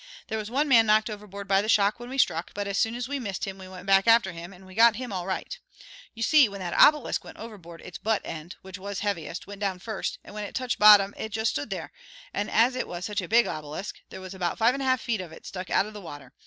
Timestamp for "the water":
15.93-16.33